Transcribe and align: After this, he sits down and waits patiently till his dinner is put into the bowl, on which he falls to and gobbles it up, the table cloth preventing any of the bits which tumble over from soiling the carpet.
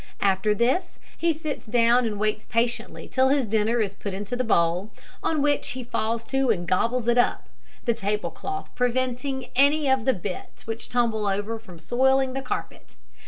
After 0.21 0.55
this, 0.55 0.97
he 1.15 1.31
sits 1.31 1.63
down 1.63 2.07
and 2.07 2.19
waits 2.19 2.47
patiently 2.47 3.07
till 3.07 3.27
his 3.29 3.45
dinner 3.45 3.79
is 3.81 3.93
put 3.93 4.15
into 4.15 4.35
the 4.35 4.43
bowl, 4.43 4.89
on 5.21 5.43
which 5.43 5.67
he 5.73 5.83
falls 5.83 6.23
to 6.25 6.49
and 6.49 6.67
gobbles 6.67 7.07
it 7.07 7.19
up, 7.19 7.49
the 7.85 7.93
table 7.93 8.31
cloth 8.31 8.71
preventing 8.73 9.49
any 9.55 9.87
of 9.87 10.05
the 10.05 10.15
bits 10.15 10.65
which 10.65 10.89
tumble 10.89 11.27
over 11.27 11.59
from 11.59 11.77
soiling 11.77 12.33
the 12.33 12.41
carpet. 12.41 12.95